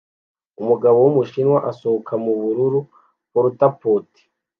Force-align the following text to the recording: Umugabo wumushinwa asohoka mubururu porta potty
Umugabo 0.61 0.97
wumushinwa 0.99 1.57
asohoka 1.71 2.13
mubururu 2.23 2.79
porta 3.31 3.67
potty 3.79 4.21